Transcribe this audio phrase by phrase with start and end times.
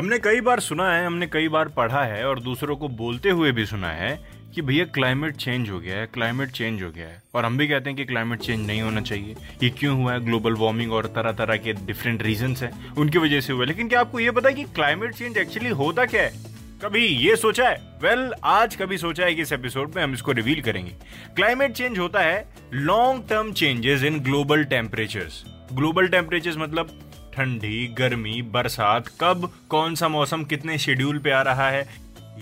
[0.00, 3.52] हमने कई बार सुना है हमने कई बार पढ़ा है और दूसरों को बोलते हुए
[3.52, 7.22] भी सुना है कि भैया क्लाइमेट चेंज हो गया है क्लाइमेट चेंज हो गया है।
[7.34, 10.24] और हम भी कहते हैं कि क्लाइमेट चेंज नहीं होना चाहिए। ये क्यों हुआ है?
[10.24, 14.00] ग्लोबल वार्मिंग और तरह तरह के डिफरेंट रीजंस हैं उनकी वजह से हुआ लेकिन क्या
[14.00, 16.32] आपको ये पता है कि क्लाइमेट चेंज एक्चुअली होता क्या है?
[16.84, 17.76] कभी ये सोचा है?
[18.02, 20.92] वेल well, आज कभी सोचा है कि इस एपिसोड में हम इसको रिवील करेंगे।
[21.36, 27.00] क्लाइमेट चेंज होता है long term changes in global temperatures global temperatures मतलब
[27.34, 31.86] ठंडी, गर्मी, बरसात, कब कौन सा मौसम कितने शेड्यूल पे आ रहा है,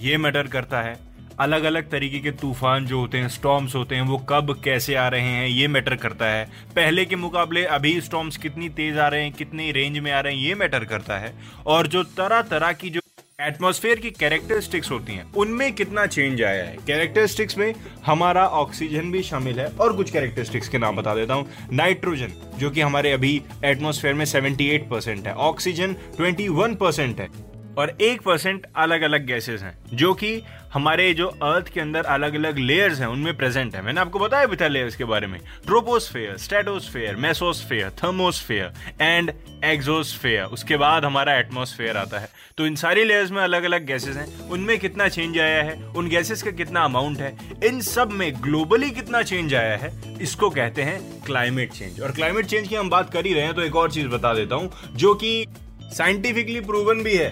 [0.01, 0.99] ये मैटर करता है।
[1.41, 5.07] अलग अलग तरीके के तूफ़ान जो होते हैं स्टॉम्स होते हैं, वो कब, कैसे आ
[5.09, 6.45] रहे हैं, ये मैटर करता है।
[6.77, 10.35] पहले के मुकाबले अभी स्टॉम्स कितनी तेज आ रहे हैं, कितनी रेंज में आ रहे
[10.35, 11.35] हैं, ये मैटर करता है।
[11.67, 13.01] और जो तरह तरह की जो
[13.43, 16.77] एटमॉस्फेयर की कैरेक्टरिस्टिक्स होती हैं। उनमें कितना चेंज आया है?
[16.87, 17.75] कैरेक्टरिस्टिक्स में
[18.07, 22.71] हमारा ऑक्सीजन भी शामिल है और कुछ कैरेक्टरिस्टिक्स के नाम बता देता हूँ। नाइट्रोजन जो
[22.71, 28.67] कि हमारे अभी एटमॉस्फेयर में 78 परसेंट है। ऑक्सीजन 21 परसेंट है। और एक परसेंट
[28.77, 30.43] अलग अलग गैसेस हैं, जो कि
[30.73, 34.47] हमारे जो अर्थ के अंदर अलग अलग लेयर्स हैं, उनमें प्रेजेंट है। मैंने आपको बताया
[34.47, 39.33] भी था लेयर्स के बारे में। Troposphere stratosphere mesosphere thermosphere and
[39.65, 42.29] exosphere उसके बाद हमारा एटमोस्फेयर आता है।
[42.59, 45.77] तो इन सारी लेयर्स में अलग अलग गैसेस हैं। उनमें कितना चेंज आया है?
[45.87, 47.37] उन गैसेस का कितना अमाउंट है?
[47.65, 49.93] इन सब में ग्लोबली कितना चेंज आया है?
[50.21, 53.55] इसको कहते हैं क्लाइमेट चेंज और क्लाइमेट चेंज की हम बात कर ही रहे हैं
[53.55, 55.47] तो एक और चीज़ बता देता हूँ, जो कि
[55.93, 57.31] साइंटिफिकली प्रूवन भी है।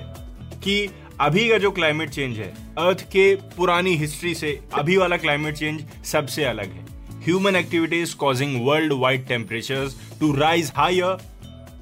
[0.65, 0.89] कि
[1.21, 5.85] अभी का जो क्लाइमेट चेंज है अर्थ के पुरानी हिस्ट्री से अभी वाला क्लाइमेट चेंज
[6.07, 6.85] सबसे अलग है।
[7.25, 9.89] Human activities causing world wide temperature
[10.21, 11.19] to rise higher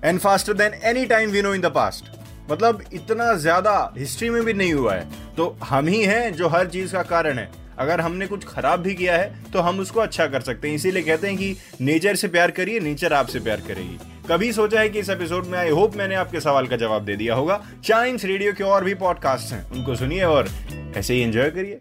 [0.04, 2.16] and faster than any time we know in the past
[2.50, 6.68] मतलब इतना ज़्यादा हिस्ट्री में भी नहीं हुआ है। तो हम ही हैं जो हर
[6.68, 10.26] चीज़ का कारण है। अगर हमने कुछ खराब भी किया है तो हम उसको अच्छा
[10.26, 13.98] कर सकते हैं। इसीलिए कहते हैं कि नेचर से प्यार करिए नेचर आपसे प्यार करेगी।
[14.30, 17.16] कभी सोचा है कि इस एपिसोड में आई होप मैंने आपके सवाल का जवाब दे
[17.16, 20.48] दिया होगा। चाइम्स रेडियो के और भी पॉडकास्ट हैं। उनको सुनिए और
[20.96, 21.80] ऐसे ही एंजॉय करिए।